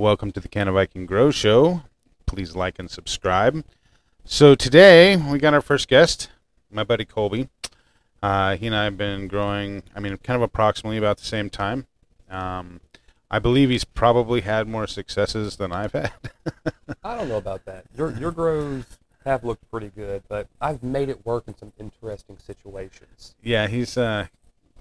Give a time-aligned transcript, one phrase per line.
[0.00, 1.82] welcome to the Canna Viking Grow Show.
[2.24, 3.62] Please like and subscribe.
[4.24, 6.30] So today we got our first guest,
[6.70, 7.50] my buddy Colby.
[8.22, 11.50] Uh, he and I have been growing, I mean, kind of approximately about the same
[11.50, 11.86] time.
[12.30, 12.80] Um,
[13.30, 16.12] I believe he's probably had more successes than I've had.
[17.04, 17.84] I don't know about that.
[17.94, 18.84] Your your grows
[19.26, 23.34] have looked pretty good, but I've made it work in some interesting situations.
[23.42, 24.28] yeah, he's uh,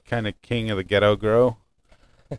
[0.06, 1.58] kind of king of the ghetto grow.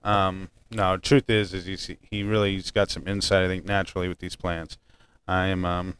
[0.04, 3.44] Um, no, truth is, is he's, he really he's got some insight.
[3.44, 4.78] I think naturally with these plants.
[5.26, 5.96] I am um,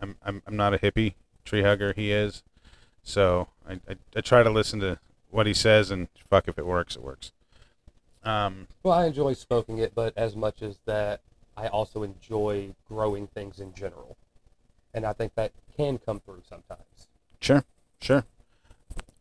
[0.00, 1.92] I'm I'm, I'm not a hippie tree hugger.
[1.94, 2.42] He is,
[3.02, 4.98] so I, I I try to listen to
[5.30, 7.32] what he says and fuck if it works, it works.
[8.22, 11.20] Um, Well, I enjoy smoking it, but as much as that,
[11.56, 14.16] I also enjoy growing things in general,
[14.94, 17.08] and I think that can come through sometimes.
[17.40, 17.64] sure,
[18.00, 18.24] sure.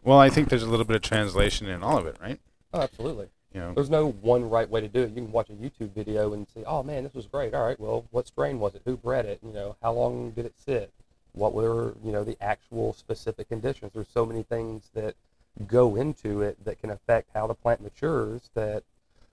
[0.03, 2.39] Well, I think there's a little bit of translation in all of it, right?
[2.73, 3.27] Oh, absolutely.
[3.53, 5.09] Know, There's no one right way to do it.
[5.09, 7.79] You can watch a YouTube video and say, "Oh man, this was great." All right,
[7.79, 8.81] well, what strain was it?
[8.85, 9.39] Who bred it?
[9.45, 10.91] You know, how long did it sit?
[11.33, 13.91] What were you know the actual specific conditions?
[13.93, 15.15] There's so many things that
[15.67, 18.49] go into it that can affect how the plant matures.
[18.55, 18.83] That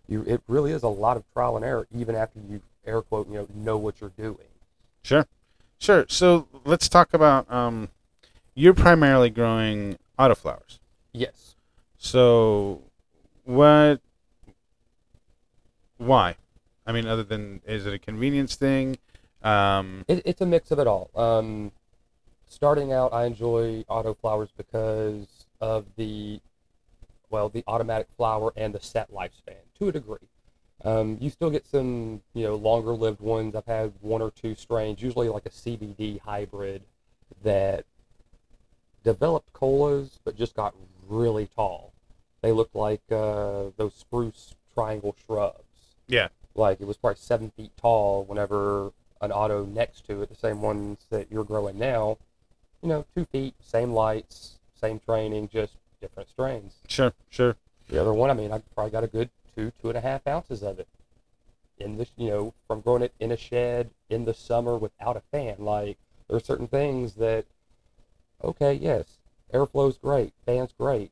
[0.07, 3.29] you, it really is a lot of trial and error, even after you air quote,
[3.29, 4.49] you know, know what you're doing.
[5.03, 5.27] Sure,
[5.79, 6.05] sure.
[6.09, 7.89] So let's talk about um,
[8.55, 10.79] you're primarily growing autoflowers.
[11.13, 11.55] Yes.
[11.97, 12.83] So
[13.45, 14.01] what?
[16.01, 16.37] Why?
[16.87, 18.97] I mean, other than is it a convenience thing?
[19.43, 21.11] Um, It, it's a mix of it all.
[21.15, 21.73] Um,
[22.49, 25.27] starting out, I enjoy auto flowers because
[25.61, 26.41] of the,
[27.29, 30.27] well, the automatic flower and the set lifespan to a degree.
[30.83, 33.55] Um, you still get some, you know, longer lived ones.
[33.55, 36.81] I've had one or two strains, usually like a CBD hybrid
[37.43, 37.85] that
[39.05, 40.75] developed colas but just got
[41.07, 41.93] really tall.
[42.41, 45.65] They looked like uh, those spruce triangle shrubs
[46.11, 50.35] yeah, like it was probably seven feet tall whenever an auto next to it, the
[50.35, 52.17] same ones that you're growing now,
[52.83, 56.75] you know, two feet, same lights, same training, just different strains.
[56.89, 57.57] sure, sure.
[57.89, 60.27] The other one, I mean, I probably got a good two, two and a half
[60.27, 60.89] ounces of it
[61.79, 65.23] in the, you know, from growing it in a shed in the summer without a
[65.33, 65.57] fan.
[65.59, 65.99] Like
[66.29, 67.47] there are certain things that,
[68.43, 69.19] okay, yes,
[69.53, 71.11] airflow's great, fan's great,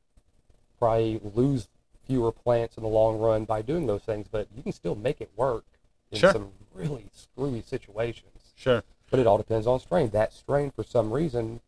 [0.79, 1.67] probably lose
[2.09, 5.21] fewer plants in the long run by doing those things, but you can still make
[5.21, 5.63] it work
[6.11, 6.31] in Sure.
[6.33, 8.53] some really screwy situations.
[8.55, 8.83] Sure.
[9.11, 10.09] But it all depends on strain.
[10.09, 11.61] That strain, for some reason,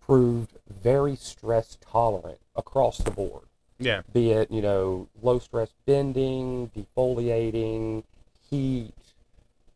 [0.00, 3.44] proved very stress tolerant across the board.
[3.78, 4.02] Yeah.
[4.12, 8.04] Be it, you know, low stress bending, defoliating,
[8.50, 8.94] heat,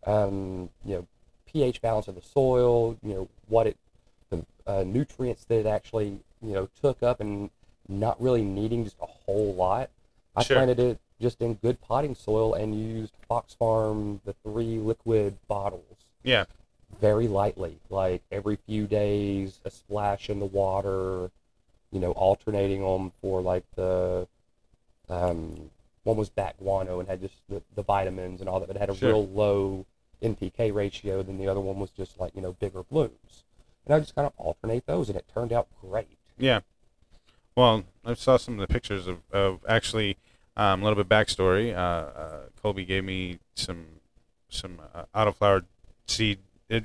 [0.07, 1.07] um, you know,
[1.45, 3.77] pH balance of the soil, you know, what it,
[4.31, 7.51] the uh, nutrients that it actually, you know, took up and
[7.89, 9.91] not really needing just a whole lot.
[10.35, 10.57] I Sure.
[10.57, 15.83] planted it just in good potting soil and used Fox Farm, the three liquid bottles
[16.25, 16.45] Yeah.
[17.01, 21.31] very lightly, like every few days, a splash in the water,
[21.91, 24.27] you know, alternating them for like the,
[25.09, 25.71] um,
[26.05, 28.91] one was bat guano and had just the, the vitamins and all that, but had
[28.91, 29.11] a Sure.
[29.11, 29.87] real low
[30.23, 31.23] NPK ratio.
[31.23, 33.45] Then the other one was just like, you know, bigger blooms.
[33.85, 36.19] And I just kind of alternate those and it turned out great.
[36.39, 36.61] Yeah.
[37.57, 40.19] Well, I saw some of the pictures of, of actually
[40.57, 41.75] um, a little bit backstory.
[41.75, 43.87] Uh, uh, Colby gave me some
[44.49, 45.65] some uh, autoflower
[46.07, 46.39] seed.
[46.69, 46.85] It,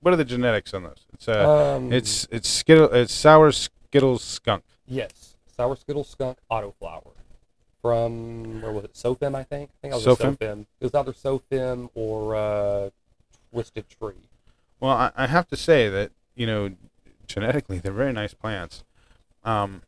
[0.00, 1.06] what are the genetics on those?
[1.12, 4.62] It's uh, Um, it's it's skittle it's sour skittles skunk.
[4.86, 7.12] Yes, sour skittle skunk autoflower
[7.82, 8.94] from where was it?
[8.94, 9.70] Sofim, I think.
[9.70, 10.36] I think I was Sofim?
[10.38, 10.66] Sofim.
[10.80, 12.90] It was either Sofim or uh,
[13.52, 14.28] Twisted Tree.
[14.78, 16.70] Well, I, I have to say that you know
[17.26, 18.84] genetically they're very nice plants.
[19.44, 19.82] Um,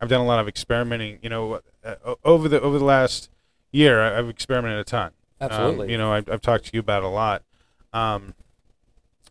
[0.00, 1.18] I've done a lot of experimenting.
[1.22, 3.30] You know, uh, over the over the last
[3.72, 5.12] year, I- I've experimented a ton.
[5.40, 5.92] Um, Absolutely.
[5.92, 7.42] you know, I've, I've talked to you about a lot,
[7.92, 8.34] um,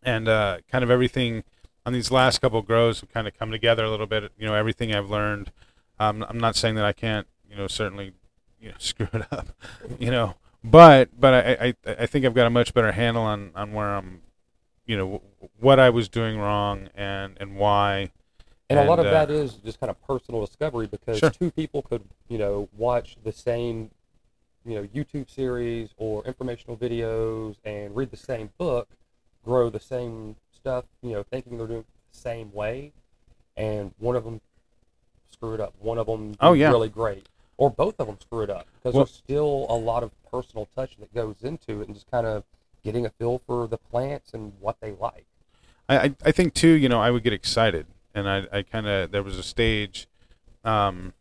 [0.04, 1.44] and uh, kind of everything
[1.86, 4.32] on these last couple of grows have kind of come together a little bit.
[4.38, 5.52] You know, everything I've learned.
[6.00, 8.14] Um, I'm not saying that I can't, you know, certainly,
[8.60, 9.50] you know, screw it up,
[10.00, 11.52] you know, but but I,
[11.86, 14.22] I I think I've got a much better handle on on where I'm,
[14.86, 18.12] you know, w- what I was doing wrong and and why.
[18.70, 21.30] And a lot of uh, that is just kind of personal discovery because Sure.
[21.30, 23.92] two people could, you know, watch the same,
[24.66, 28.88] you know, YouTube series or informational videos and read the same book,
[29.44, 32.94] grow the same stuff, you know, thinking they're doing it the same way,
[33.58, 34.40] and one of them
[35.32, 35.74] screw it up.
[35.80, 36.70] One of them Oh, yeah.
[36.70, 37.28] really great,
[37.58, 40.68] or both of them screw it up because Well- there's still a lot of personal
[40.76, 42.44] touch that goes into it and just kind of
[42.84, 45.26] getting a feel for the plants and what they like.
[45.90, 49.12] I, I think too, you know, I would get excited, and I, I kind of
[49.12, 50.08] there was a stage
[50.64, 51.14] um,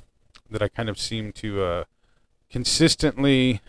[0.50, 1.84] that I kind of seemed to uh,
[2.50, 3.60] consistently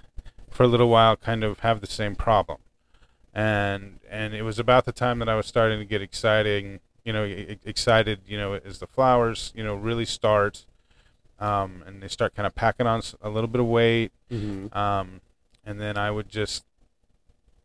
[0.50, 2.60] for a little while kind of have the same problem,
[3.34, 7.14] and and it was about the time that I was starting to get exciting, you
[7.14, 10.66] know, e- excited, you know, as the flowers, you know, really start,
[11.40, 14.76] um, and they start kind of packing on a little bit of weight, Mm-hmm.
[14.78, 15.22] um,
[15.66, 16.66] and then I would just,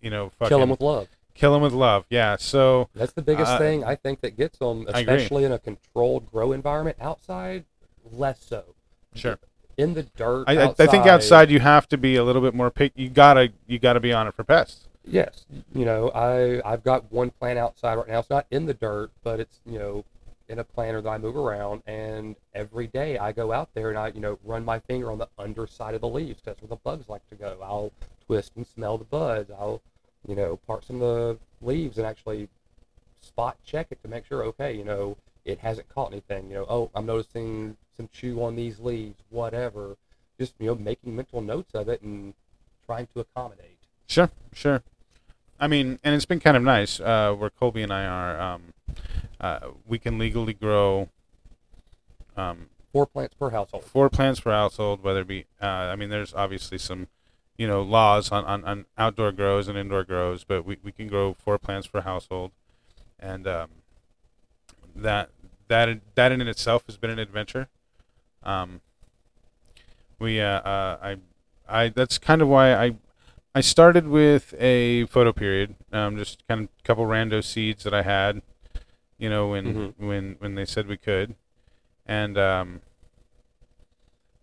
[0.00, 1.08] you know, fucking Kill them with love.
[1.38, 2.04] Kill 'em with love.
[2.10, 2.36] Yeah.
[2.36, 6.30] So That's the biggest Uh, thing I think that gets them, especially in a controlled
[6.30, 6.96] grow environment.
[7.00, 7.64] Outside,
[8.10, 8.64] less so.
[9.14, 9.38] sure.
[9.76, 12.52] In the dirt, I, I, I think outside you have to be a little bit
[12.52, 12.92] more pick.
[12.96, 14.88] You gotta you gotta be on it for pests.
[15.04, 18.18] Yes, you know, I I've got one plant outside right now.
[18.18, 20.04] It's not in the dirt, but it's you know
[20.48, 23.98] in a planter that I move around, and every day I go out there and
[23.98, 26.42] I you know run my finger on the underside of the leaves.
[26.44, 27.58] That's where the bugs like to go.
[27.62, 27.92] I'll
[28.26, 29.50] twist and smell the buds.
[29.50, 29.80] I'll
[30.26, 32.48] you know part some of the leaves and actually
[33.20, 36.48] spot check it to make sure okay you know it hasn't caught anything.
[36.48, 39.96] You know oh I'm noticing some chew on these leaves, whatever.
[40.38, 42.34] Just you know making mental notes of it and
[42.86, 43.78] trying to accommodate.
[44.06, 44.82] Sure, sure.
[45.60, 48.40] I mean, and it's been kind of nice uh, where Colby and I are.
[48.40, 48.62] Um,
[49.40, 51.08] uh, we can legally grow
[52.36, 53.84] um, Four plants per household.
[53.84, 55.44] four plants per household, whether it be.
[55.60, 57.08] Uh, I mean, there's obviously some,
[57.58, 61.08] you know, laws on, on, on outdoor grows and indoor grows, but we, we can
[61.08, 62.52] grow four plants per household,
[63.20, 63.70] and um,
[64.96, 65.30] that
[65.68, 67.68] that that in itself has been an adventure.
[68.42, 68.80] Um,
[70.18, 71.16] we uh, uh, I
[71.68, 72.96] I that's kind of why I
[73.54, 77.94] I started with a photo period, um, just kind of a couple rando seeds that
[77.94, 78.42] I had,
[79.18, 79.94] you know, when Mhm.
[79.98, 81.34] when when they said we could,
[82.06, 82.82] and um,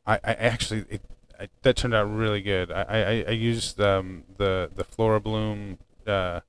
[0.06, 1.01] I I actually it,
[1.40, 2.72] I, that turned out really good.
[2.72, 5.78] I I, I used um, the the Flora Bloom,
[6.08, 6.42] uh, uh,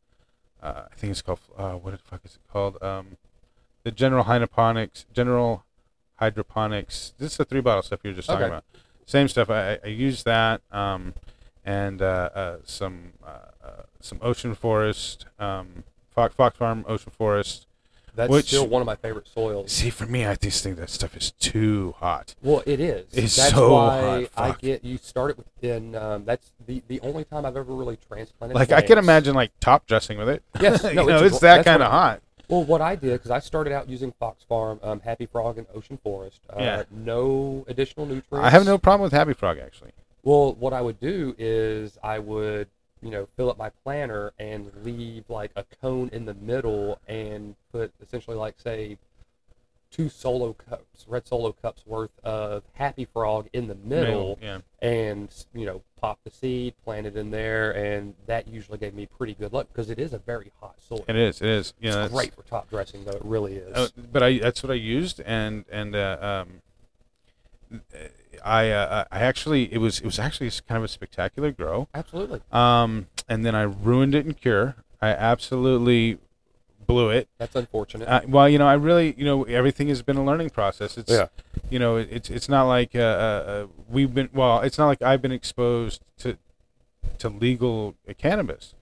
[0.62, 2.82] I think it's called uh, what the fuck is it called?
[2.82, 3.16] Um,
[3.84, 5.64] the General Hydroponics General
[6.16, 7.14] Hydroponics.
[7.18, 8.52] This is the three bottle stuff you were just talking Okay.
[8.52, 8.64] about.
[9.06, 9.50] Same stuff.
[9.50, 10.62] I, I- used that.
[10.72, 11.14] Um,
[11.64, 17.66] and uh, uh, some uh, some ocean forest, um, Fox, Fox Farm ocean forest.
[18.16, 19.70] That's Which- still one of my favorite soils.
[19.70, 22.34] See, for me, I just think that stuff is too hot.
[22.42, 23.06] Well, it is.
[23.12, 24.60] It's that's so why hot, I fuck.
[24.60, 25.94] get you started within.
[25.94, 28.56] Um, that's the the only time I've ever really transplanted.
[28.56, 30.42] Like I can imagine like top dressing with it.
[30.60, 32.22] Yes, you no, know, it's it's, that kind of hot.
[32.48, 35.66] Well, what I did because I started out using Fox Farm, um, Happy Frog, and
[35.74, 36.40] Ocean Forest.
[36.48, 36.82] Uh, Yeah.
[36.90, 38.46] No additional nutrients.
[38.46, 39.90] I have no problem with Happy Frog actually.
[40.22, 42.68] Well, what I would do is I would,
[43.02, 47.54] you know, fill up my planter and leave like a cone in the middle and
[47.72, 48.98] put essentially like say
[49.90, 54.58] two solo cups, red solo cups worth of Happy Frog in the middle, yeah.
[54.82, 59.06] and you know, pop the seed, plant it in there, and that usually gave me
[59.06, 61.04] pretty good luck because it is a very hot soil.
[61.08, 61.40] It is.
[61.40, 61.74] It is.
[61.80, 63.74] You know, it's great for top dressing, though it really is.
[63.74, 66.62] Uh, but I that's what I used, and and uh, um,
[68.44, 71.88] I uh, I actually it was it was actually kind of a spectacular grow.
[71.94, 74.76] Absolutely, Um, and then I ruined it in cure.
[75.00, 76.18] I absolutely
[76.86, 77.28] blew it.
[77.38, 78.06] that's unfortunate.
[78.08, 80.96] Uh, well, you know, I really, you know, everything has been a learning process.
[80.96, 81.26] It's, Yeah.
[81.68, 84.28] you know, it, it's it's not like uh, uh, uh, we've been.
[84.32, 86.38] Well, it's not like I've been exposed to
[87.18, 88.74] to legal cannabis,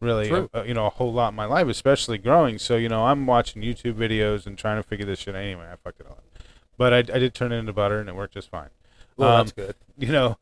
[0.00, 0.30] really.
[0.30, 2.58] Uh, you know, a whole lot in my life, especially growing.
[2.58, 5.34] So you know, I'm watching YouTube videos and trying to figure this shit.
[5.34, 5.42] Out.
[5.42, 6.22] Anyway, I fucked it up.
[6.80, 8.70] But I, I did turn it into butter, and it worked just fine
[9.18, 9.74] well, um, that's good.
[9.98, 10.38] you know,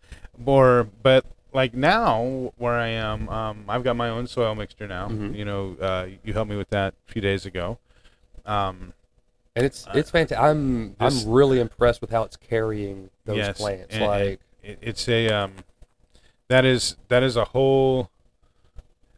[0.47, 5.09] or but like now where I am, um, I've got my own soil mixture now.
[5.09, 5.35] Mhm.
[5.37, 7.79] You know, uh, you helped me with that a few days ago.
[8.47, 8.93] Um,
[9.57, 10.39] And it's Uh, it's fantastic.
[10.39, 13.93] I'm this- I'm really impressed with how it's carrying those yes, plants.
[13.95, 15.55] and- and like it, it's a um,
[16.47, 18.11] that is that is a whole.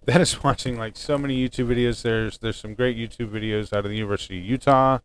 [0.07, 2.01] That is watching like so many YouTube videos.
[2.01, 4.99] There's there's some great YouTube videos out of the University of Utah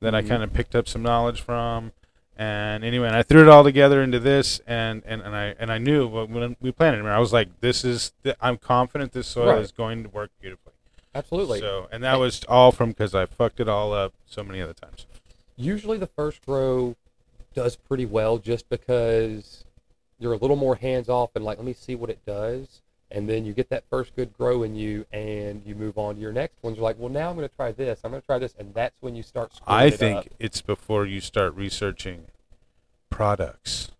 [0.00, 0.28] that I Mhm.
[0.28, 1.92] kind of picked up some knowledge from.
[2.36, 5.70] And anyway, and I threw it all together into this, and, and, and I and
[5.70, 9.26] I knew when we planted it, I was like, "This is, th- I'm confident this
[9.28, 9.58] soil Right.
[9.60, 10.72] is going to work beautifully."
[11.14, 11.58] absolutely.
[11.60, 14.72] So, and that was all from because I fucked it all up so many other
[14.72, 15.06] times.
[15.56, 16.96] Usually the first grow
[17.52, 19.64] does pretty well just because
[20.18, 22.80] you're a little more hands off and like let me see what it does.
[23.12, 26.20] And then you get that first good grow in you, and you move on to
[26.20, 26.76] your next ones.
[26.76, 28.00] You're like, well, now I'm going to try this.
[28.04, 29.52] I'm going to try this, and that's when you start.
[29.66, 30.26] I it think up.
[30.38, 32.26] it's before you start researching
[33.10, 33.90] products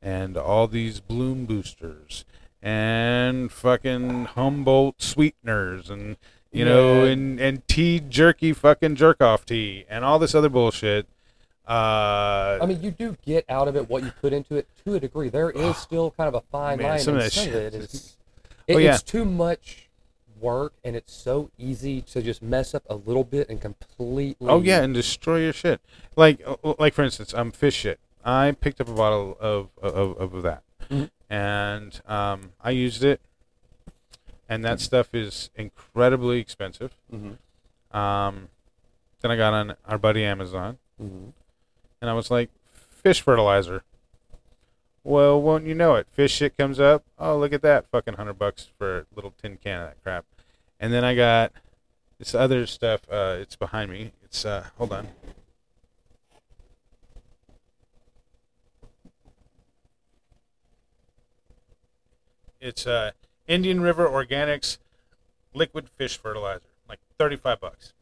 [0.00, 2.24] and all these bloom boosters
[2.62, 6.16] and fucking Humboldt sweeteners and
[6.52, 7.10] you know Yeah.
[7.10, 11.06] and and tea jerky fucking jerk off tea and all this other bullshit.
[11.66, 14.94] Uh, I mean, you do get out of it what you put into it to
[14.94, 15.28] a degree.
[15.30, 16.98] There is still kind of a fine Man, line.
[17.00, 18.16] some of that shit it is- is.
[18.68, 18.94] Oh, yeah.
[18.94, 19.88] It's too much
[20.40, 24.46] work, and it's so easy to just mess up a little bit and completely.
[24.48, 25.80] Oh yeah, and destroy your shit.
[26.16, 26.40] Like
[26.78, 27.98] like for instance, um, fish shit.
[28.24, 30.62] I picked up a bottle of of, of that.
[30.90, 31.10] Mhm.
[31.30, 33.20] and um, I used it,
[34.48, 36.94] and that stuff is incredibly expensive.
[37.12, 37.96] Mm-hmm.
[37.96, 38.48] Um,
[39.22, 41.30] then I got on our buddy Amazon, Mm-hmm.
[42.00, 43.82] And I was like, fish fertilizer.
[45.02, 46.06] Well, won't you know it?
[46.10, 47.04] Fish shit comes up.
[47.18, 50.24] Oh, look at that, fucking hundred bucks for a little tin can of that crap.
[50.80, 51.52] And then I got
[52.18, 53.02] this other stuff.
[53.10, 54.12] Uh, it's behind me.
[54.24, 55.08] It's uh, hold on.
[62.60, 63.10] It's uh,
[63.46, 64.78] Indian River Organics
[65.52, 67.92] liquid fish fertilizer, like thirty-five bucks.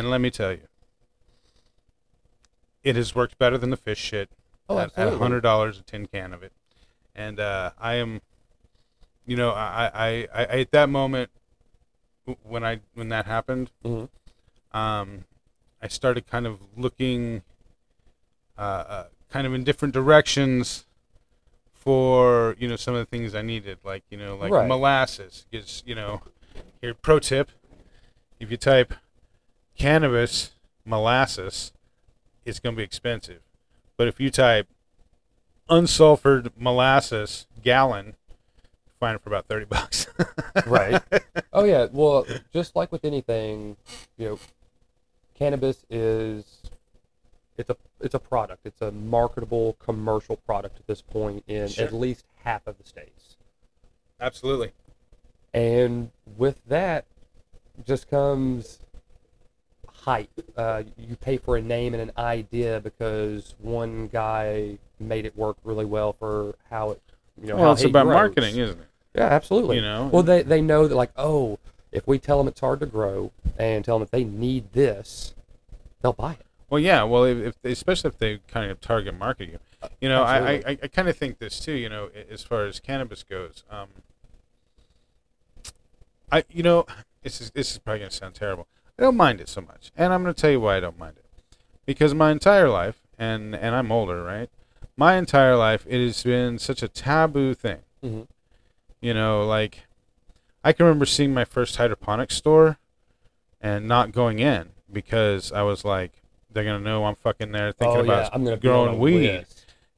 [0.00, 0.62] And let me tell you,
[2.82, 4.30] it has worked better than the fish shit
[4.68, 6.52] Oh, at, at hundred dollars a tin can of it,
[7.14, 8.22] and uh, I am,
[9.26, 11.30] you know, I, I, I, I at that moment
[12.42, 14.08] when I when that happened, Mhm.
[14.72, 15.24] um,
[15.82, 17.42] I started kind of looking,
[18.56, 20.86] uh, uh, kind of in different directions
[21.74, 24.66] for you know some of the things I needed, like you know, like Right.
[24.66, 25.44] molasses.
[25.50, 26.22] because you know,
[26.80, 27.50] here pro tip:
[28.38, 28.94] if you type
[29.80, 30.50] cannabis
[30.84, 31.72] molasses,
[32.44, 33.40] it's going to be expensive.
[33.96, 34.68] But if you type
[35.70, 38.14] unsulfured molasses gallon,
[38.98, 40.06] find it for about thirty bucks.
[40.66, 41.02] Right.
[41.52, 41.88] Oh yeah.
[41.90, 43.76] Well, just like with anything,
[44.16, 44.38] you know,
[45.34, 46.44] cannabis is
[47.58, 48.64] it's a it's a product.
[48.64, 51.84] It's a marketable commercial product at this point in Sure.
[51.86, 53.36] at least half of the states.
[54.20, 54.70] Absolutely.
[55.52, 57.06] And with that
[57.84, 58.78] just comes
[60.02, 60.30] hype.
[60.56, 65.56] Uh, you pay for a name and an idea because one guy made it work
[65.64, 67.02] really well for how it,
[67.40, 68.14] you know, well, how it's about grows.
[68.14, 68.86] marketing, isn't it?
[69.14, 69.76] Yeah, absolutely.
[69.76, 70.10] You know.
[70.12, 71.58] Well, they, they know that, like, oh,
[71.92, 75.34] if we tell them it's hard to grow and tell them if they need this,
[76.02, 76.46] they'll buy it.
[76.68, 77.02] Well, yeah.
[77.02, 79.58] Well, if, if especially if they kind of target market you,
[80.00, 81.72] you know, I, I, I, I kind of think this too.
[81.72, 83.88] You know, as far as cannabis goes, um,
[86.30, 86.86] I, you know,
[87.22, 88.68] this is this is probably gonna sound terrible.
[89.00, 91.16] I don't mind it so much, and I'm gonna tell you why I don't mind
[91.16, 91.24] it.
[91.86, 94.50] Because my entire life, and and I'm older, right?
[94.94, 97.78] My entire life, it has been such a taboo thing.
[98.04, 98.28] Mhm.
[99.00, 99.84] You know, like
[100.62, 102.78] I can remember seeing my first hydroponic store
[103.58, 106.12] and not going in because I was like,
[106.50, 109.46] they're gonna know I'm fucking there thinking oh, about yeah, I'm gonna growing weed.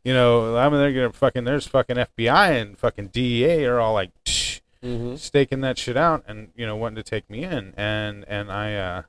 [0.05, 4.11] You know, I'm they're gonna fucking there's fucking FBI and fucking DEA are all like
[4.25, 4.42] "Tsh,"
[4.83, 5.17] Mhm.
[5.19, 7.73] staking that shit out and you know wanting to take me in.
[7.77, 9.03] And and I uh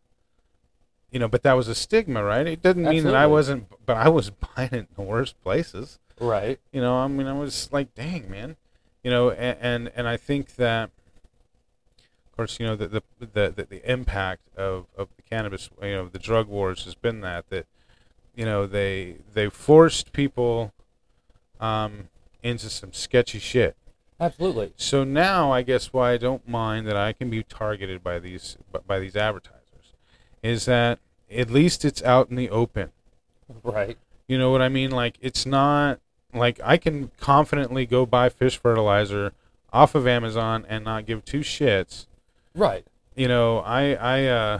[1.11, 2.45] you know but that was a stigma right?
[2.47, 5.99] It doesn't mean that I wasn't but I was buying it in the worst places.
[6.19, 6.59] Right.
[6.71, 8.55] you know I mean I was like dang man.
[9.03, 10.91] You know and and, and I think that
[12.25, 15.95] of course you know the the, the the the impact of of the cannabis you
[15.95, 17.65] know the drug wars has been that that
[18.35, 20.71] you know they they forced people
[21.59, 22.09] um
[22.41, 23.75] into some sketchy shit
[24.23, 24.73] Absolutely.
[24.77, 28.57] so now I guess why I don't mind that I can be targeted by these
[28.87, 29.59] by these advertisers
[30.41, 30.99] is that
[31.31, 32.91] at least it's out in the open.
[33.63, 33.97] Right.
[34.27, 34.91] You know what I mean?
[34.91, 35.99] Like it's not
[36.33, 39.33] like I can confidently go buy fish fertilizer
[39.71, 42.05] off of Amazon and not give two shits.
[42.55, 42.85] Right.
[43.15, 44.59] You know, I I uh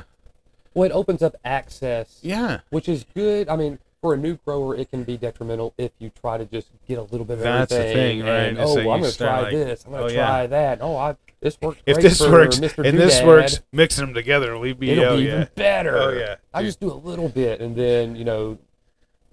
[0.74, 3.50] Well, it opens up access, yeah, which is good.
[3.50, 6.67] I mean, for a new grower, it can be detrimental if you try to just
[6.86, 8.50] get a little bit of That's the thing, right?
[8.50, 9.86] And, oh, that well, I'm going to try like, this.
[9.86, 10.25] I'm going oh, to yeah.
[10.25, 10.79] try that.
[10.81, 14.91] Oh, I this works if this works and this works, mixing them together, we be
[14.91, 15.98] It'll oh be yeah, even better.
[15.98, 16.36] oh yeah.
[16.53, 18.57] I just do a little bit, and then you know,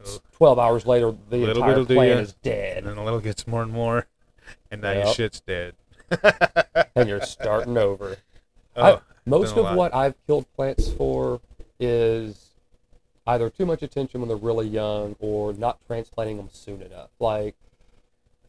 [0.03, 0.19] Oh.
[0.33, 3.63] twelve hours later, the Little entire plant is dead, and then a little gets more
[3.63, 4.07] and more,
[4.71, 5.15] and now your Yep.
[5.15, 5.75] shit's dead.
[6.95, 8.17] and you're starting over.
[8.77, 11.41] Oh, I, most of what I've killed plants for
[11.81, 12.50] is
[13.31, 17.11] either too much attention when they're really young or not transplanting them soon enough.
[17.19, 17.55] Like,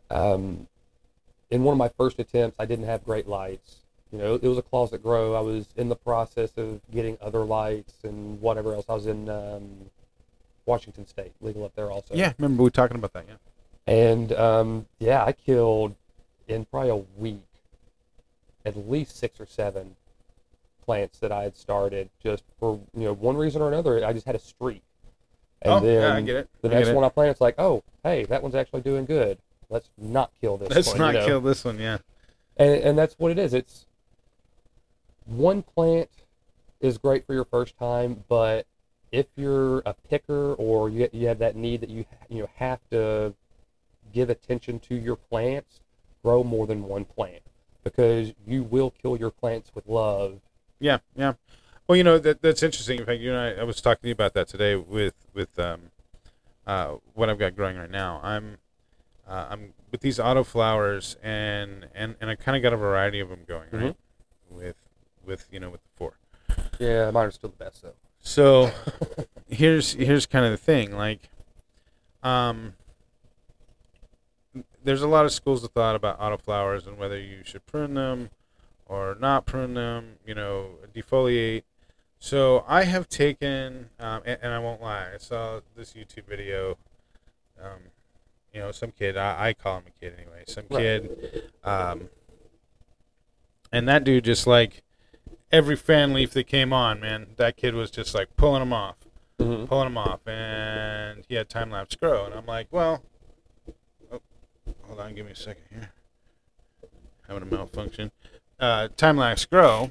[0.09, 0.67] um,
[1.49, 3.77] in one of my first attempts, I didn't have great lights.
[4.11, 5.35] You know, it was a closet grow.
[5.35, 8.85] I was in the process of getting other lights and whatever else.
[8.89, 9.69] I was in um,
[10.65, 12.13] Washington State, legal up there also.
[12.15, 13.25] yeah, remember we were talking about that?
[13.27, 13.35] Yeah.
[13.87, 15.95] And um, yeah, I killed
[16.47, 17.43] in probably a week
[18.65, 19.95] at least six or seven
[20.81, 24.05] plants that I had started just for you know one reason or another.
[24.05, 24.83] I just had a streak.
[25.61, 26.49] And oh, then yeah, I get it.
[26.61, 26.95] the I next it.
[26.95, 29.37] one I planted, it's like, oh, hey, that one's actually doing good.
[29.69, 30.97] Let's not kill this Let's one.
[30.97, 31.25] not you know?
[31.25, 31.79] kill this one.
[31.79, 31.99] Yeah.
[32.57, 33.53] and and that's what it is.
[33.53, 33.85] It's
[35.25, 36.09] one plant
[36.79, 38.65] is great for your first time, but
[39.11, 42.79] if you're a picker or you you have that need that you you know have
[42.89, 43.33] to
[44.11, 45.79] give attention to your plants,
[46.23, 47.43] grow more than one plant
[47.83, 50.39] because you will kill your plants with love.
[50.81, 51.33] Yeah, yeah.
[51.87, 52.99] Well, you know that that's interesting.
[52.99, 55.57] In fact, you and I, I was talking to you about that today with with
[55.59, 55.91] um,
[56.65, 58.19] uh, what I've got growing right now.
[58.23, 58.57] I'm
[59.27, 63.19] uh, I'm with these auto flowers, and and and I kind of got a variety
[63.19, 63.95] of them going, right?
[64.49, 64.75] With
[65.23, 66.13] with you know with the four.
[66.79, 67.93] Yeah, mine are still the best though.
[68.21, 68.71] So
[69.49, 71.29] here's here's kind of the thing, like,
[72.23, 72.73] um,
[74.83, 78.29] there's a lot of schools of thought about autoflowers and whether you should prune them
[78.91, 81.63] or not prune them, you know, defoliate.
[82.19, 86.77] So I have taken, um, and, and I won't lie, I saw this YouTube video.
[87.61, 87.79] Um,
[88.53, 92.09] you know, some kid, I, I call him a kid anyway, some kid, um,
[93.71, 94.83] and that dude just like
[95.51, 98.95] every fan leaf that came on, man, that kid was just like pulling them off
[99.39, 99.65] Mm-hmm.
[99.65, 103.01] pulling them off, and he had time lapse grow, and I'm like, well,
[104.11, 104.21] oh,
[104.83, 105.89] hold on, give me a second here,
[107.27, 108.11] having a malfunction.
[108.61, 109.89] Uh, time lapse grow,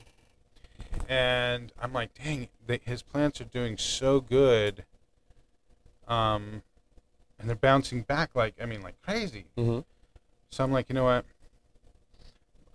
[1.09, 4.85] and I'm like, dang, they, his plants are doing so good,
[6.07, 6.63] um,
[7.39, 9.47] and they're bouncing back like, I mean, like crazy.
[9.59, 9.81] Mm-hmm.
[10.51, 11.25] So I'm like, you know what?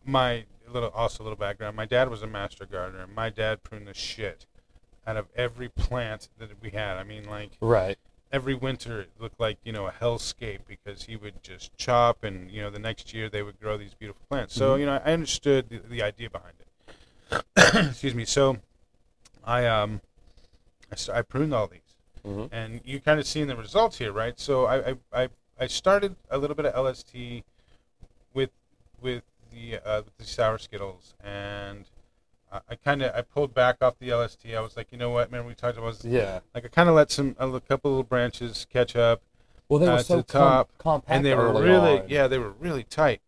[0.04, 1.78] My little also little background.
[1.78, 3.08] My dad was a master gardener.
[3.08, 4.46] My dad pruned the shit
[5.08, 6.98] out of every plant that we had.
[6.98, 7.98] I mean, like Right.
[8.32, 12.50] Every winter it looked like you know a hellscape because he would just chop, and
[12.52, 14.54] you know the next year they would grow these beautiful plants.
[14.56, 14.80] So Mhm.
[14.80, 16.66] you know I understood the, the idea behind it.
[17.90, 18.26] Excuse me.
[18.26, 18.58] So
[19.44, 20.02] I um
[20.92, 21.82] I, st- I pruned all these
[22.26, 22.46] Mm-hmm.
[22.52, 24.40] and you kind of seeing the results here, right?
[24.40, 25.30] So I, I, I,
[25.60, 27.44] I started a little bit of LST
[28.34, 28.50] with
[29.00, 29.22] with
[29.54, 31.86] the uh, with the sour skittles, and
[32.56, 34.48] I, I kind of I pulled back off the LST.
[34.56, 36.06] I was like, you know what, man, we talked about this.
[36.06, 36.40] Yeah.
[36.54, 39.22] like I kind of let some a couple little branches catch up,
[39.70, 42.10] Well, they Uh, were to so the com- compact and they were really on.
[42.10, 43.22] yeah they were really tight.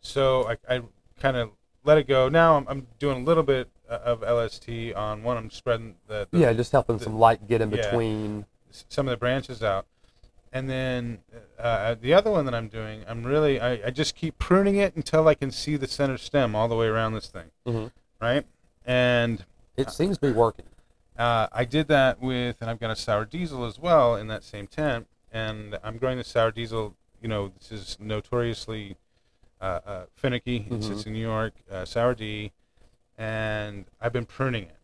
[0.00, 0.82] So I, I
[1.20, 1.50] kind of
[1.84, 2.28] let it go.
[2.28, 5.36] Now I'm, I'm doing a little bit uh, of LST on one.
[5.36, 7.76] I'm spreading the, the Yeah, just helping the- some light get in yeah.
[7.90, 8.46] between.
[8.88, 9.86] some of the branches out.
[10.52, 11.18] And then
[11.58, 14.94] uh, the other one that I'm doing, I'm really, I, I just keep pruning it
[14.94, 17.90] until I can see the center stem all the way around this thing, Mhm.
[18.20, 18.46] right?
[18.84, 19.44] And
[19.76, 20.66] It seems to be working.
[21.18, 24.44] uh, I did that with, and I've got a sour diesel as well in that
[24.44, 25.06] same tent.
[25.32, 28.96] And I'm growing the sour diesel, you know, this is notoriously
[29.60, 30.66] uh, uh, finicky.
[30.70, 30.92] It's, Mhm.
[30.92, 32.52] it's in New York, uh, sour D.
[33.16, 34.76] And I've been pruning it.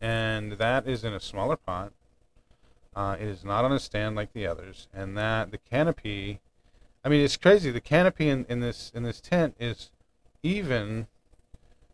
[0.00, 1.92] And that is in a smaller pot.
[2.94, 6.40] Uh, it is not on a stand like the others, and that the canopy.
[7.04, 7.70] I mean, it's crazy.
[7.70, 9.90] The canopy in, in this in this tent is
[10.42, 11.06] even.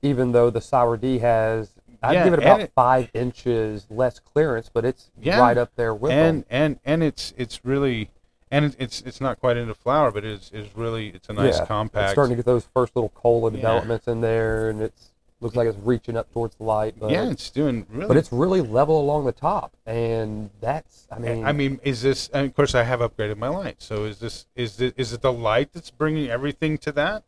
[0.02, 1.70] Even though the sour D has,
[2.02, 5.70] I'd Yeah, give it about it- five inches less clearance, but it's Yeah, right up
[5.76, 6.46] there with and them.
[6.50, 8.10] and and it's it's really,
[8.50, 11.66] and it's it's not quite into flower, but it's is really it's a nice Yeah,
[11.66, 12.04] compact.
[12.04, 13.56] It's starting to get those first little cola Yeah.
[13.56, 15.10] developments in there, and it's
[15.40, 16.94] looks like it's reaching up towards the light.
[17.00, 18.06] But, yeah, it's doing really.
[18.06, 22.28] but it's really level along the top, and that's, I mean, I mean, is this?
[22.32, 23.76] And of course, I have upgraded my light.
[23.82, 24.46] So is this?
[24.56, 24.94] Is it?
[24.96, 27.22] Is it the light that's bringing everything to that?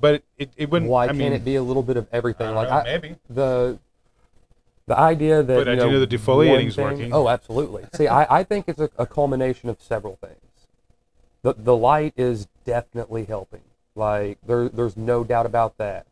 [0.00, 0.90] But it, it wouldn't.
[0.90, 2.46] why I can't mean, it be a little bit of I everything?
[2.48, 3.16] don't like know, I, maybe.
[3.30, 3.78] the
[4.86, 7.12] the idea that But I you do know the defoliating's thing- working.
[7.12, 7.84] Oh, absolutely.
[7.94, 10.36] See, I, I think it's a, a culmination of several things.
[11.42, 13.60] The the light is definitely helping.
[13.94, 16.06] Like there there's no doubt about that.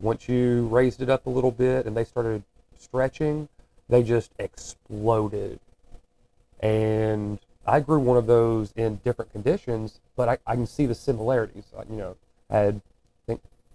[0.00, 2.42] Once you raised it up a little bit and they started
[2.78, 3.48] stretching,
[3.88, 5.58] they just exploded.
[6.60, 10.94] And I grew one of those in different conditions, but I, I can see the
[10.94, 11.64] similarities.
[11.90, 12.16] You know,
[12.48, 12.80] I had I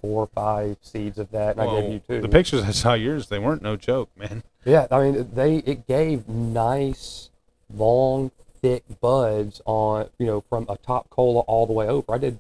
[0.05, 2.21] four or five seeds of that, and I gave you two.
[2.21, 4.43] The pictures I saw yours, they weren't no joke, man.
[4.63, 7.29] Yeah, I mean they it gave nice,
[7.73, 12.13] long, thick buds on you know from a top cola all the way over.
[12.13, 12.39] I did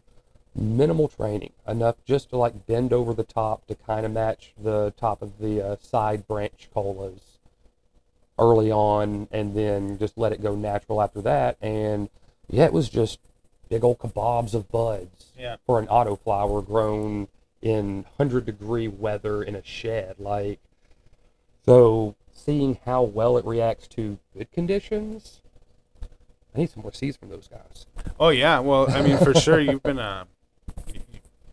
[0.55, 4.93] minimal training enough just to like bend over the top to kind of match the
[4.97, 7.19] top of the uh, side branch colas
[8.37, 11.57] early on, and then just let it go natural after that.
[11.61, 12.09] And
[12.47, 13.19] yeah, it was just
[13.69, 15.55] big old kebabs of buds Yeah.
[15.65, 17.27] for an autoflower grown
[17.61, 20.15] in 100 degree weather in a shed.
[20.19, 20.59] Like,
[21.65, 25.41] so seeing how well it reacts to good conditions,
[26.53, 27.85] I need some more seeds from those guys.
[28.19, 30.25] Oh yeah, well, I mean, for sure, you've been uh,
[30.93, 31.01] you-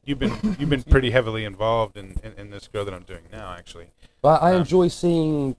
[0.05, 3.23] you've been you've been pretty heavily involved in, in, in this grow that I'm doing
[3.33, 3.87] now, actually.
[4.21, 5.57] But I Um, enjoy seeing,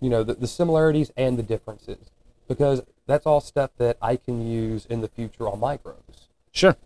[0.00, 2.10] you know, the, the similarities and the differences
[2.48, 6.28] because that's all stuff that I can use in the future on my grows.
[6.52, 6.76] Sure.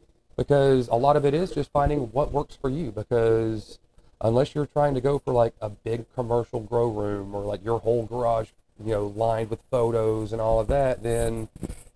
[0.41, 3.79] Because a lot of it is just finding what works for you because
[4.23, 7.79] unless you're trying to go for like a big commercial grow room or like your
[7.81, 8.49] whole garage
[8.83, 11.47] you know lined with photos and all of that then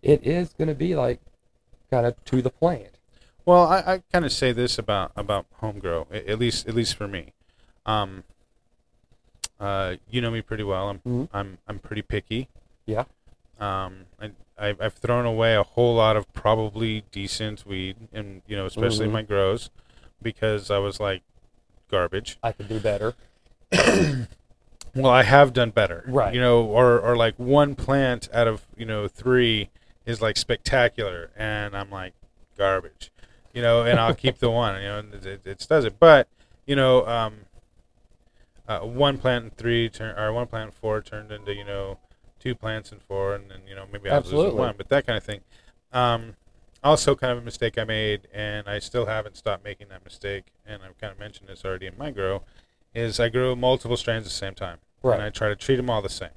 [0.02, 1.20] it is going to be like
[1.90, 2.98] kind of to the plant
[3.46, 6.96] Well, I, I kind of say this about about home grow, at least at least
[6.96, 7.32] for me.
[7.86, 8.24] Um,
[9.58, 10.90] uh, you know me pretty well.
[10.90, 11.28] I'm Mhm.
[11.32, 12.48] I'm I'm pretty picky.
[12.84, 13.04] Yeah.
[13.60, 18.56] Um, I, I I've thrown away a whole lot of probably decent weed, and you
[18.56, 19.12] know, especially Mhm.
[19.12, 19.70] my grows,
[20.22, 21.22] because I was like
[21.90, 22.38] garbage.
[22.42, 23.14] I could do better.
[24.96, 26.32] Well, I have done better, Right.
[26.32, 29.70] You know, or or like one plant out of you know three
[30.06, 32.14] is like spectacular, and I'm like
[32.56, 33.10] garbage,
[33.52, 35.98] you know, and I'll keep the one, you know, and it, it, it does it.
[35.98, 36.28] But
[36.64, 37.34] you know, um,
[38.68, 41.98] uh, one plant in three turn or one plant in four turned into you know
[42.44, 44.60] two plants in four, and then you know maybe I was losing Absolutely.
[44.60, 45.40] one, but that kind of thing.
[45.92, 46.36] Um,
[46.82, 50.44] also, kind of a mistake I made, and I still haven't stopped making that mistake.
[50.66, 52.42] And I've kind of mentioned this already in my grow,
[52.94, 55.14] is I grow multiple strains at the same time, Right.
[55.14, 56.28] and I try to treat them all the same.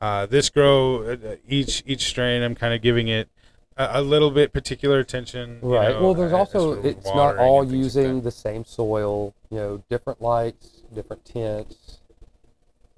[0.00, 3.28] Uh, this grow, uh, each each strain, I'm kind of giving it
[3.76, 5.58] a, a little bit particular attention.
[5.62, 5.90] you Right.
[5.90, 9.34] know, well, there's uh, also it's not all and things like using the same soil.
[9.50, 11.98] You know, different lights, different tints.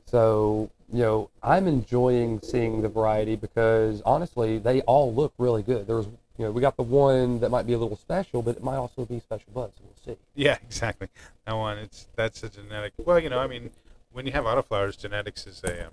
[0.04, 5.87] So you know, I'm enjoying seeing the variety because honestly, they all look really good.
[5.87, 6.07] There's
[6.38, 8.76] you know, we got the one that might be a little special, but it might
[8.76, 9.74] also be special buds.
[9.76, 10.20] So we'll see.
[10.35, 11.09] Yeah, exactly.
[11.46, 12.92] That one, it's that's a genetic.
[12.98, 13.70] Well, you know, I mean,
[14.12, 15.87] when you have autoflowers, genetics is a.
[15.87, 15.92] Um,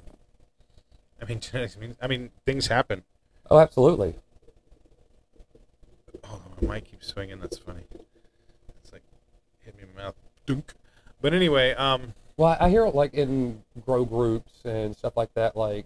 [1.22, 1.96] I mean, genetics means.
[2.02, 3.04] I mean, things happen.
[3.50, 4.16] Oh, absolutely.
[6.26, 7.40] Oh, my mic keeps swinging.
[7.40, 7.84] That's funny.
[8.84, 9.04] It's like
[9.64, 10.16] hit me in the mouth.
[10.46, 10.74] Dunk.
[11.22, 15.58] But anyway, um, Well, I hear it like in grow groups and stuff like that,
[15.58, 15.86] like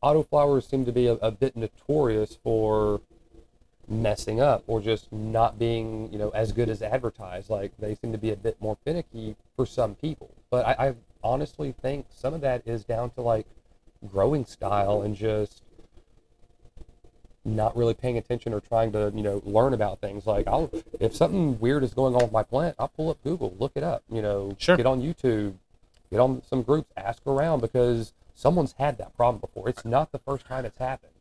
[0.00, 3.00] autoflowers seem to be a, a bit notorious for
[3.88, 7.50] messing up or just not being, you know, as good as advertised.
[7.50, 10.30] Like they seem to be a bit more finicky for some people.
[10.50, 13.48] But I, I honestly think some of that is down to like
[14.06, 15.64] growing style and just
[17.44, 20.26] not really paying attention or trying to, you know, learn about things.
[20.26, 23.54] Like I'll if something weird is going on with my plant, I'll pull up Google,
[23.58, 24.76] look it up, you know, Sure.
[24.76, 25.54] get on YouTube,
[26.10, 29.68] get on some groups, ask around because someone's had that problem before.
[29.68, 31.12] It's not the first time it's happened.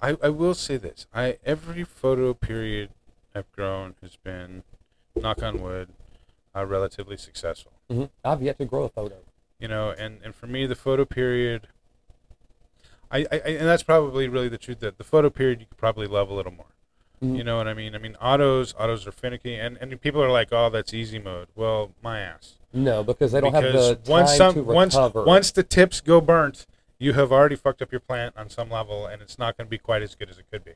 [0.00, 2.90] I, I will say this: I every photo period
[3.34, 4.62] I've grown has been,
[5.14, 5.88] knock on wood,
[6.54, 7.72] uh, relatively successful.
[7.90, 9.16] hmm I've yet to grow a photo.
[9.58, 11.68] you know and and for me the photo period
[13.10, 16.06] I, I and that's probably really the truth that the photo period you could probably
[16.06, 16.66] love a little more
[17.22, 17.38] Mhm.
[17.38, 20.30] you know what i mean i mean autos autos are finicky and and people are
[20.30, 24.12] like oh that's easy mode well my ass No, because they don't have the time
[24.12, 25.24] once some to once recover.
[25.24, 26.66] once the tips go burnt
[26.98, 29.70] you have already fucked up your plant on some level and it's not going to
[29.70, 30.72] be quite as good as it could be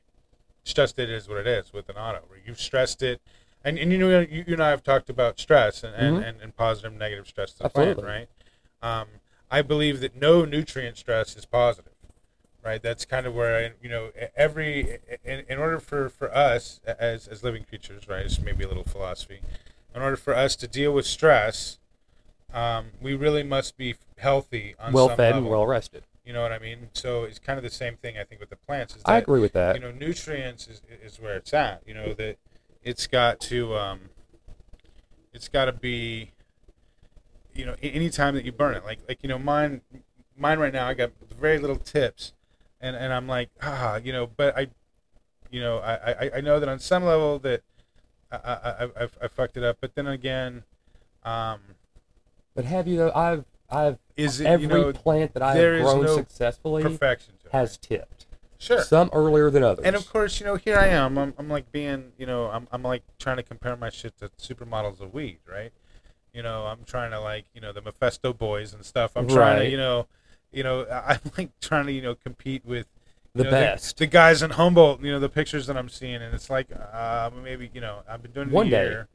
[0.62, 3.20] it's just it is what it is with an auto where you've stressed it
[3.62, 6.26] and, and you know you, you and I have talked about stress and, and, Mhm.
[6.26, 8.02] and, and positive and negative stress to the Absolutely.
[8.04, 8.28] plant,
[8.82, 9.00] right?
[9.00, 9.08] Um,
[9.50, 11.92] I believe that no nutrient stress is positive,
[12.64, 12.82] right?
[12.82, 17.26] That's kind of where I, you know every in, in order for, for us as
[17.28, 18.24] as living creatures, right?
[18.24, 19.40] It's maybe a little philosophy.
[19.94, 21.78] In order for us to deal with stress,
[22.52, 26.04] um, we really must be healthy on well fed and well rested.
[26.24, 26.90] You know what I mean?
[26.92, 28.94] So it's kind of the same thing I think with the plants.
[28.94, 29.74] Is that, I agree with that.
[29.74, 32.36] you know nutrients is, is where it's at you know that
[32.82, 34.00] it's got to um
[35.32, 36.32] it's got to be
[37.54, 39.80] you know any time that you burn it like like you know mine
[40.36, 42.32] mine right now i got very little tips
[42.80, 44.66] and and i'm like ah you know but i
[45.50, 47.62] you know i i, I know that on some level that
[48.32, 48.52] I, I
[48.84, 50.64] I- I've, I fucked it up but then again
[51.24, 51.60] um
[52.54, 53.12] but have you though?
[53.14, 57.34] I've I've is it every you know plant that I have grown no successfully perfection
[57.52, 58.26] has tipped.
[58.58, 59.86] sure Some earlier than others.
[59.86, 61.16] And of course, you know, here I am.
[61.18, 64.28] I'm, I'm like being, you know, I'm, I'm like trying to compare my shit to
[64.30, 65.72] supermodels of weed, right?
[66.34, 69.12] You know, I'm trying to like, you know, the Mephisto boys and stuff.
[69.16, 70.06] I'm trying to, you know,
[70.52, 72.86] you know, I- I'm like trying to, you know, compete with
[73.34, 73.98] the you know, best.
[73.98, 77.30] The, guys in Humboldt, you know, the pictures that I'm seeing, and it's like, uh,
[77.42, 78.84] maybe, you know, I've been doing it One a day.
[78.88, 79.08] year,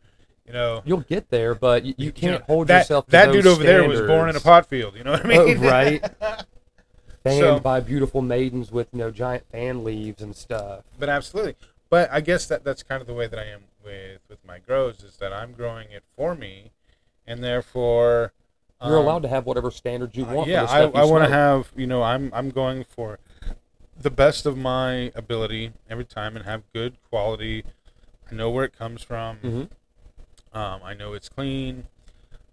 [0.48, 0.82] you know.
[0.86, 3.46] You'll get there, but you, you you can't know, hold that, yourself to That dude
[3.48, 4.96] over there was born in a pot field.
[4.96, 5.60] You know what I Oh, mean?
[5.62, 6.02] right.
[7.24, 10.84] Fanned So- by beautiful maidens with you know giant fan leaves and stuff.
[11.00, 11.56] but absolutely.
[11.90, 14.60] But I guess that that's kind of the way that I am with with my
[14.60, 16.72] grows is that I'm growing it for me,
[17.28, 18.32] and therefore
[18.84, 20.50] You're um, allowed to have whatever standards you uh, want.
[20.50, 23.20] yeah, I, I want to have you know I'm I'm going for
[24.00, 27.64] the best of my ability every time and have good quality.
[28.30, 29.38] I know where it comes from.
[29.38, 29.70] Mhm.
[30.54, 31.88] Um, I know it's clean.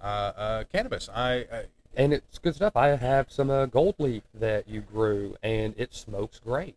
[0.01, 0.05] Uh,
[0.37, 1.09] uh, cannabis.
[1.15, 1.65] I, I
[1.97, 2.77] and it's good stuff.
[2.77, 6.77] I have some uh, gold leaf that you grew, and it smokes great.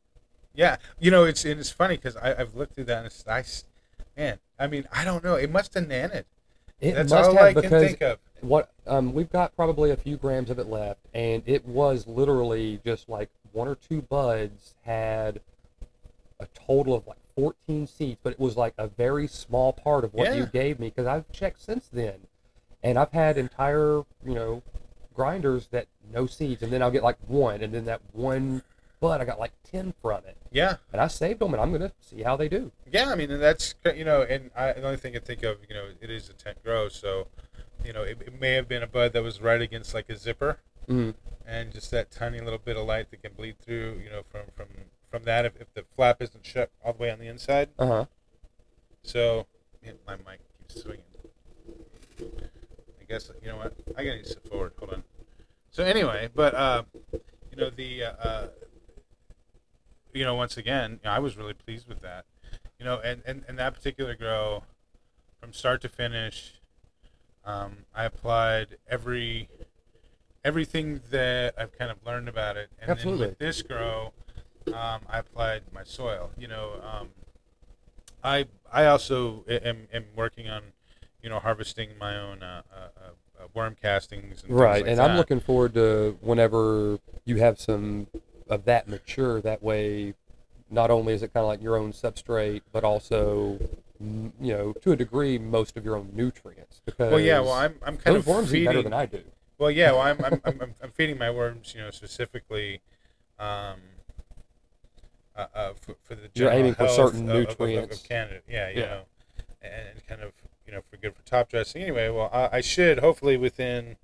[0.54, 0.78] yeah.
[1.00, 3.44] You know it's it's funny because I've looked through that and it's I,
[4.20, 4.40] man.
[4.60, 5.36] I mean I don't know.
[5.36, 6.26] It must have nanted.
[6.82, 8.20] It That's must all have I can because think of.
[8.42, 12.80] what um, we've got probably a few grams of it left, and it was literally
[12.86, 15.40] just like one or two buds had
[16.40, 20.14] a total of like 14 seeds, but it was like a very small part of
[20.14, 22.28] what you gave me because I've checked since then,
[22.84, 24.62] and I've had entire you know
[25.14, 28.64] grinders that no seeds, and then I'll get like one, and then that one
[29.00, 31.92] but I got like ten from it, Yeah, and I saved them, and I'm gonna
[32.00, 32.72] see how they do.
[32.92, 33.10] yeah.
[33.10, 35.76] I mean, and that's you know, and I, the only thing I think of, you
[35.76, 37.28] know, it is a tent grow, so
[37.84, 40.18] you know, it, it may have been a bud that was right against like a
[40.18, 41.16] zipper, Mm.
[41.48, 44.42] and just that tiny little bit of light that can bleed through, you know, from
[44.56, 44.68] from
[45.10, 47.70] from that if, if the flap isn't shut all the way on the inside.
[47.80, 48.06] Uh huh.
[49.04, 49.46] So,
[49.84, 51.04] yeah, my mic keeps swinging.
[52.22, 53.74] I guess you know what?
[53.98, 54.74] I gotta sit forward.
[54.80, 55.04] Hold on.
[55.72, 56.84] So anyway, but uh,
[57.52, 58.48] you know the uh, uh,
[60.16, 62.26] you know once again, I was really pleased with that.
[62.80, 64.64] You know, and and, and that particular grow,
[65.40, 66.54] from start to finish,
[67.44, 69.50] um, I applied every
[70.44, 73.20] everything that I've kind of learned about it, and Absolutely.
[73.20, 74.14] then with this grow,
[74.68, 76.32] um, I applied my soil.
[76.38, 76.82] You know.
[76.82, 77.10] Um,
[78.26, 80.64] I I also am, am working on,
[81.22, 82.88] you know, harvesting my own uh, uh,
[83.40, 85.12] uh, worm castings and Right, like and that.
[85.12, 88.08] I'm looking forward to whenever you have some
[88.50, 89.42] of that mature.
[89.42, 90.14] That way,
[90.70, 93.60] not only is it kind of like your own substrate, but also,
[94.00, 96.82] you know, to a degree, most of your own nutrients.
[96.86, 97.40] Because Well, yeah.
[97.40, 98.66] Well, I'm I'm kind of worms eat feeding.
[98.68, 99.22] better than I do.
[99.58, 99.92] Well, yeah.
[99.92, 102.82] Well, I'm I'm, I'm, I'm- feeding my worms, you know, specifically.
[103.40, 103.76] Um,
[105.38, 107.98] uh, uh, for, for the You're general aiming for certain of- of- of- nutrients.
[108.02, 108.86] of, Canada, yeah, you Yeah.
[108.86, 109.02] know,
[109.62, 110.32] and, and kind of
[110.66, 111.82] you know for good for top dressing.
[111.82, 113.98] Anyway, well, I, I should hopefully within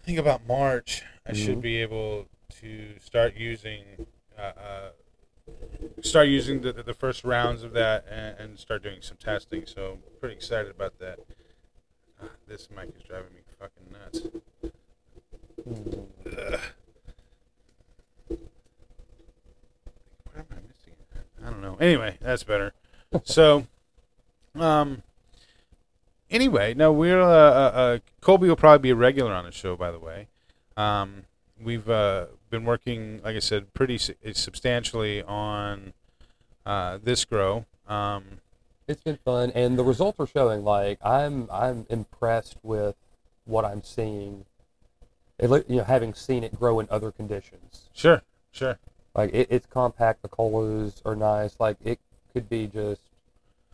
[0.00, 1.62] I think about March, I should Mhm.
[1.62, 2.28] be able
[2.60, 4.06] to start using
[4.38, 4.90] uh, uh,
[6.02, 9.64] start using the, the first rounds of that and, and start doing some testing.
[9.66, 11.18] So I'm pretty excited about that.
[12.22, 14.26] Ah, This mic is driving me fucking nuts.
[15.66, 16.60] Ugh.
[18.28, 18.40] What
[20.38, 20.94] am I missing?
[21.44, 21.76] I don't know.
[21.80, 22.72] Anyway, that's better.
[23.24, 23.66] so,
[24.54, 25.02] um,
[26.30, 29.76] anyway, no, we're uh, uh, uh, Colby will probably be a regular on the show.
[29.76, 30.28] By the way,
[30.76, 31.24] um,
[31.62, 35.92] we've uh, been working, like I said, pretty su- substantially on
[36.64, 37.66] uh, this grow.
[37.88, 38.40] Um,
[38.88, 40.64] It's been fun, and the results are showing.
[40.64, 42.94] Like I'm, I'm impressed with
[43.44, 44.44] what I'm seeing.
[45.38, 47.90] It, you know, having seen it grow in other conditions.
[47.92, 48.78] sure, sure.
[49.14, 50.22] Like it, it's compact.
[50.22, 51.56] The colas are nice.
[51.58, 51.98] Like it
[52.32, 53.00] could be just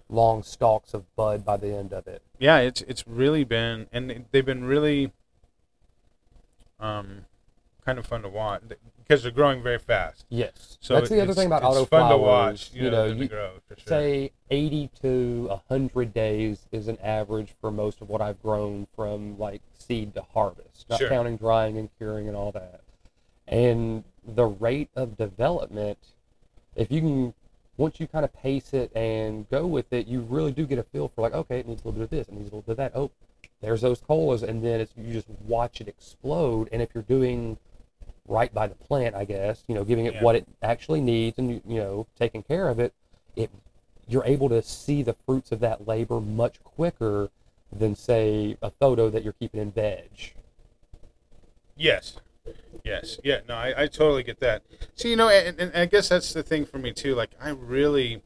[0.08, 2.22] long stalks of bud by the end of it.
[2.38, 5.12] yeah, it's it's really been, and they've been really,
[6.82, 7.24] um,
[7.84, 8.62] kind of fun to watch
[8.98, 10.26] because they're growing very fast.
[10.28, 10.78] Yes.
[10.80, 12.70] So that's the other thing about it's auto fun to watch.
[12.72, 13.84] You, You know, know, you grow for sure.
[13.86, 19.38] say 80 to 100 days is an average for most of what I've grown from
[19.38, 21.08] like seed to harvest, not Sure.
[21.08, 22.80] counting drying and curing and all that.
[23.48, 25.98] And the rate of development,
[26.76, 27.34] if you can,
[27.76, 30.84] once you kind of pace it and go with it, you really do get a
[30.84, 32.62] feel for like, okay, it needs a little bit of this, it needs a little
[32.62, 32.92] bit of that.
[32.94, 33.10] Oh,
[33.62, 36.68] there's those colas, and then it's you just watch it explode.
[36.72, 37.56] And if you're doing
[38.28, 40.22] right by the plant, I guess, you know, giving it Yeah.
[40.22, 42.92] what it actually needs, and you know, taking care of it,
[43.36, 43.50] it
[44.08, 47.30] you're able to see the fruits of that labor much quicker
[47.72, 50.34] than say a photo that you're keeping in veg.
[51.76, 52.18] Yes.
[52.84, 53.18] Yes.
[53.22, 53.40] Yeah.
[53.48, 54.62] No, I, I totally get that.
[54.94, 57.14] So you know, and, and I guess that's the thing for me too.
[57.14, 58.22] Like, I really,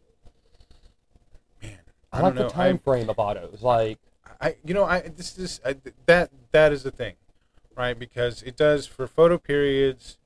[1.63, 1.79] man,
[2.13, 2.49] I, I, like don't the know.
[2.49, 3.63] time frame of autos.
[3.63, 3.99] Like,
[4.41, 7.15] I, you know, I this is I, that that is the thing,
[7.77, 7.99] right?
[7.99, 10.19] Because it does for photo periods.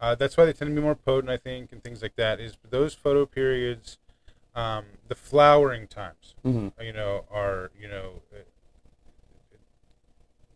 [0.00, 2.40] Uh, that's why they tend to be more potent, I think, and things like that.
[2.40, 3.98] Is those photo periods,
[4.54, 6.72] um, the flowering times, mhm.
[6.82, 8.22] you know, are you know,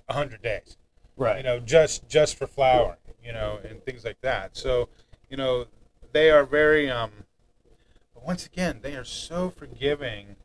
[0.09, 0.77] a hundred days.
[1.17, 1.39] Right?
[1.39, 4.57] You know, just just for flowering, you know, and things like that.
[4.57, 4.89] So,
[5.29, 5.67] you know,
[6.13, 7.11] they are very um.
[8.15, 10.37] But once again, they are so forgiving,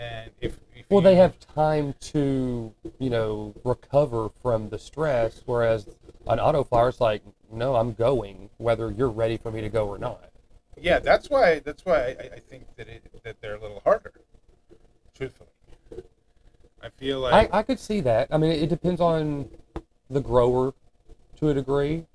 [0.00, 5.86] and if, if Well, they have time to, you know, recover from the stress, whereas
[6.26, 9.86] an auto flyer is like, no, I'm going, whether you're ready for me to go
[9.86, 10.30] or not.
[10.80, 14.12] yeah, that's why that's why I, I think that it that they're a little harder.
[15.14, 15.50] Truthfully,
[16.82, 18.28] I feel like I could see that.
[18.30, 19.50] I mean, it depends on
[20.08, 20.72] the grower
[21.36, 22.06] to a degree.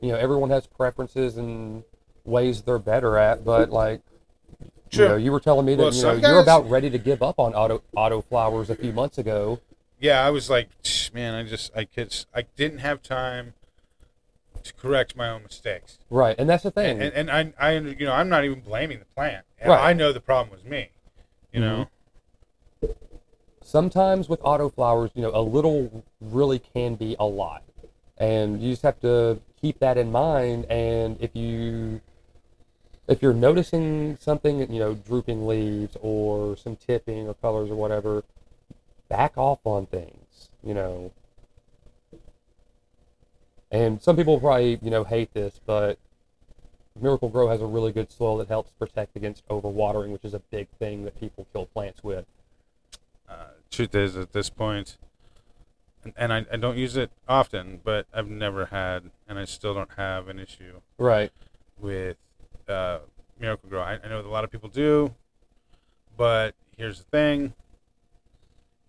[0.00, 1.84] You know, everyone has preferences and
[2.24, 4.00] ways they're better at, but like,
[4.90, 5.04] Sure.
[5.04, 6.90] you know, you were telling me that Well, you know some you're guys- about ready
[6.90, 9.60] to give up on auto auto flowers a few months ago.
[9.98, 10.68] yeah, I was like,
[11.12, 13.54] man, I just I could I didn't have time
[14.62, 15.98] to correct my own mistakes.
[16.10, 17.00] Right, and that's the thing.
[17.00, 19.44] and, and, and I, I, you know, I'm not even blaming the plant.
[19.64, 19.90] Right.
[19.90, 20.90] I know the problem was me.
[21.52, 21.88] You know,
[22.82, 22.92] mm-hmm.
[23.62, 27.62] sometimes with auto flowers, you know, a little really can be a lot.
[28.18, 30.64] And you just have to keep that in mind.
[30.66, 32.00] And if you
[33.08, 38.24] if you're noticing something, you know, drooping leaves or some tipping or colors or whatever,
[39.08, 41.12] back off on things, you know.
[43.70, 45.98] And some people probably, you know, hate this, but
[47.00, 50.68] Miracle-Gro has a really good soil that helps protect against overwatering, which is a big
[50.78, 52.24] thing that people kill plants with.
[53.28, 54.96] Uh, truth is, at this point,
[56.04, 59.74] and, and I, I don't use it often, but I've never had, and I still
[59.74, 61.32] don't have an issue Right.
[61.78, 62.16] with
[62.68, 62.98] uh,
[63.38, 63.80] Miracle-Gro.
[63.80, 65.14] I, I know a lot of people do,
[66.16, 67.54] but here's the thing: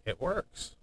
[0.06, 0.76] it works.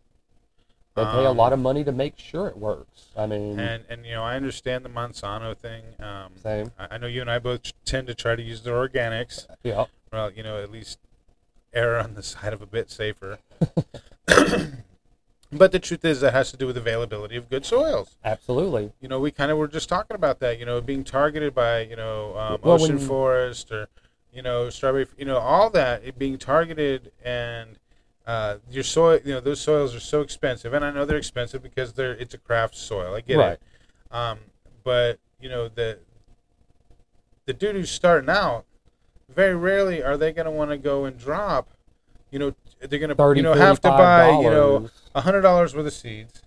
[0.94, 3.06] They pay a Um, lot of money to make sure it works.
[3.16, 5.82] I mean, and and you know I understand the Monsanto thing.
[5.98, 6.70] Um, same.
[6.78, 9.46] I, I know you and I both tend to try to use the organics.
[9.64, 9.86] Yeah.
[10.12, 10.98] Well, you know, at least
[11.72, 13.38] err on the side of a bit safer.
[15.56, 18.16] but the truth is, that has to do with availability of good soils.
[18.24, 18.92] Absolutely.
[19.00, 20.58] You know, we kind of were just talking about that.
[20.58, 23.88] You know, being targeted by you know um, Well, ocean forest or
[24.32, 25.06] you know strawberry.
[25.16, 27.78] You know, all that it being targeted and
[28.26, 29.20] uh, your soil.
[29.24, 32.34] You know, those soils are so expensive, and I know they're expensive because they're it's
[32.34, 33.14] a craft soil.
[33.14, 33.52] I get Right.
[33.52, 33.62] it.
[34.10, 34.38] Um,
[34.82, 35.98] but you know the
[37.46, 38.64] the dude who's starting out,
[39.28, 41.70] very rarely are they going to want to go and drop.
[42.30, 42.54] You know,
[42.88, 45.86] they're going to Thirty, you know have to buy you know a hundred dollars worth
[45.86, 46.42] of seeds,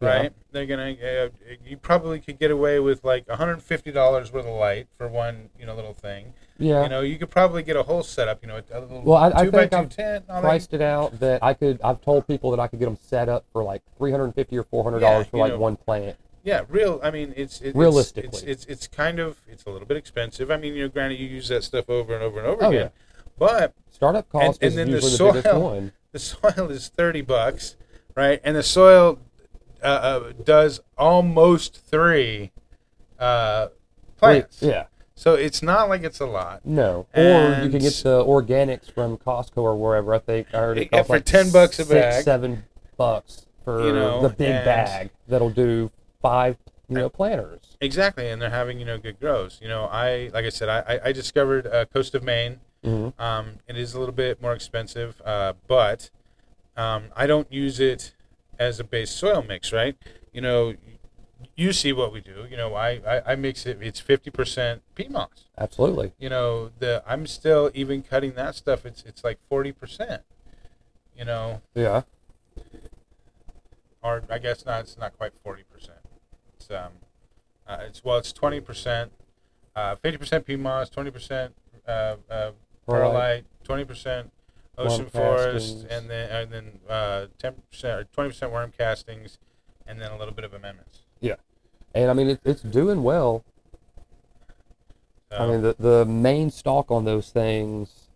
[0.00, 0.08] Yeah.
[0.08, 0.32] right?
[0.52, 0.92] They're gonna.
[1.02, 1.28] Uh,
[1.64, 4.88] you probably could get away with like one hundred and fifty dollars worth of light
[4.98, 6.32] for one, you know, little thing.
[6.58, 6.82] Yeah.
[6.82, 8.42] You know, you could probably get a whole setup.
[8.42, 10.24] You know, a little Well, I- I two by think two I've tent.
[10.28, 10.48] all that.
[10.48, 11.80] priced it out that I could.
[11.82, 14.34] I've told people that I could get them set up for like three hundred and
[14.34, 16.16] fifty or four hundred dollars Yeah, for like know, one plant.
[16.42, 17.00] Yeah, real.
[17.02, 18.28] I mean, it's it, Realistically.
[18.28, 20.50] it's, it's it's it's kind of it's a little bit expensive.
[20.50, 22.68] I mean, you know, granted, you use that stuff over and over and over Oh,
[22.70, 22.90] again,
[23.40, 25.02] but Startup cost and is then the the,
[25.42, 25.92] soil- one.
[26.12, 27.76] the soil is 30 bucks
[28.14, 29.18] right and the soil
[29.82, 32.52] uh, uh, does almost three
[33.18, 33.68] uh,
[34.16, 34.84] plants Yeah.
[35.14, 37.06] so it's not like it's a lot No.
[37.14, 40.14] or you can get the organics from Costco or wherever.
[40.14, 42.24] I think I heard it for like 10 bucks a six, bag.
[42.24, 42.64] seven
[42.96, 45.90] bucks for You know, the big bag that'll do
[46.22, 46.56] five,
[46.88, 47.76] you know, planters.
[47.80, 50.80] exactly and they're having you know good grows you know i like i said i
[50.94, 53.12] i, I discovered uh, coast of maine Mhm.
[53.20, 56.10] um, it is a little bit more expensive uh, but
[56.76, 58.14] um, i don't use it
[58.58, 59.96] as a base soil mix right
[60.32, 60.74] you know
[61.56, 65.10] you see what we do you know i i, I mix it it's 50% peat
[65.10, 66.12] moss Absolutely.
[66.18, 70.22] you know the i'm still even cutting that stuff it's it's like 40%
[71.16, 72.02] you know Yeah.
[74.02, 75.64] or i guess not it's not quite 40%
[76.54, 76.92] it's um
[77.66, 79.10] uh, it's well it's 20%
[79.76, 81.50] uh 50% peat moss 20%
[81.86, 82.50] uh, uh
[82.90, 84.30] perlite 20%
[84.78, 85.84] ocean Worm forest castings.
[85.84, 89.38] and then and then uh 10% or 20% worm castings
[89.86, 91.34] and then a little bit of amendments Yeah,
[91.94, 93.44] And I mean, it, it's doing well.
[95.30, 98.08] so, I mean, the, the main stalk on those things,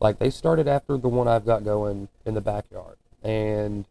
[0.00, 3.84] like they started after the one I've got going in the backyard, and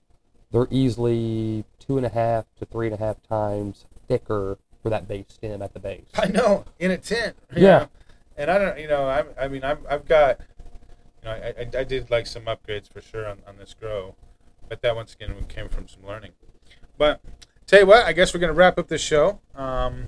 [0.51, 5.07] they're easily two and a half to three and a half times thicker for that
[5.07, 6.05] base stem at the base.
[6.15, 7.35] I know in a tent.
[7.55, 7.61] Yeah.
[7.79, 7.89] know.
[8.41, 10.39] And I don't, you know, I, I mean, I've, I've got,
[11.21, 14.15] you know, I, I, I did like some upgrades for sure on, on this grow,
[14.67, 16.31] but that once again came from some learning.
[16.97, 17.21] But
[17.67, 19.39] tell you what, I guess we're gonna wrap up this show.
[19.53, 20.07] Um,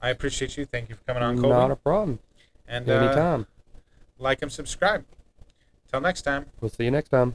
[0.00, 0.64] I appreciate you.
[0.64, 1.50] Thank you for coming on, Colby.
[1.50, 2.20] Not a problem.
[2.66, 3.46] and uh, Anytime.
[4.18, 5.04] like and subscribe.
[5.92, 6.46] Till next time.
[6.62, 7.34] We'll see you next time.